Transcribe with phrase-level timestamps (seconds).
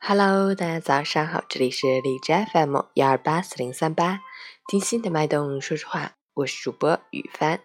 [0.00, 4.20] Hello，大家早上好，这里是荔枝 FM 幺二八四零三八，
[4.68, 7.60] 听心的脉动，说实话，我是主播雨帆。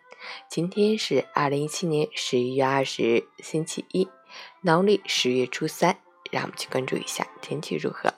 [0.49, 4.09] 今天是二零一七年十一月二十日，星期一，
[4.61, 5.97] 农历十月初三。
[6.31, 8.13] 让我们去关注一下天气如何。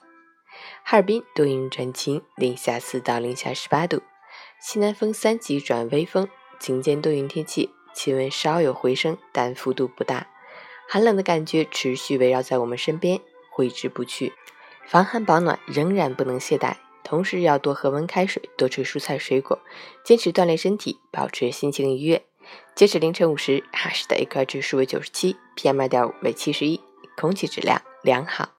[0.82, 4.02] 哈尔滨多云转晴，零下四到零下十八度，
[4.58, 6.28] 西南风三级转微风，
[6.58, 10.26] 晴间多云天气，气温稍有回升，但幅度不大，
[10.88, 13.20] 寒冷的感觉持续围绕在我们身边。
[13.56, 14.34] 挥之不去，
[14.86, 19.58] 防寒保暖仍然不能懈怠，同时要多喝温开水，多吃蔬菜水果，
[20.04, 22.22] 坚持锻炼身体，保持心情愉悦。
[22.74, 26.78] 截止凌晨五时，哈市的 AQI 指数为九十七，PM 二点五为七十一，
[27.16, 28.50] 空气质量良好。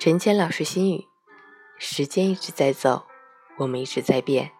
[0.00, 1.04] 陈谦老师心语：
[1.78, 3.06] 时间一直在走，
[3.58, 4.50] 我们一直在变。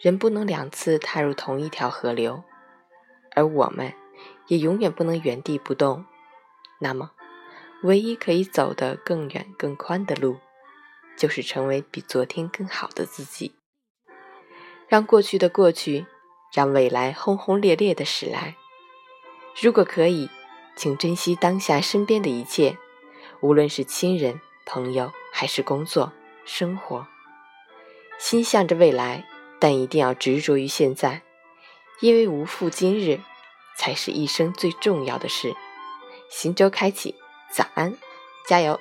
[0.00, 2.44] 人不能两次踏入同一条河流，
[3.34, 3.92] 而我们
[4.46, 6.04] 也永远不能原地不动。
[6.78, 7.10] 那么，
[7.82, 10.38] 唯一可以走得更远更宽的路，
[11.16, 13.56] 就是成为比昨天更好的自己。
[14.86, 16.06] 让过去的过去，
[16.54, 18.56] 让未来轰轰烈烈的驶来。
[19.60, 20.30] 如果可以，
[20.76, 22.78] 请珍惜当下身边的一切，
[23.40, 26.12] 无论是亲人、朋友，还是工作、
[26.44, 27.08] 生活，
[28.16, 29.28] 心向着未来。
[29.60, 31.22] 但一定要执着于现在，
[32.00, 33.20] 因为无负今日，
[33.76, 35.54] 才是一生最重要的事。
[36.30, 37.14] 行舟开启，
[37.52, 37.96] 早安，
[38.46, 38.78] 加油！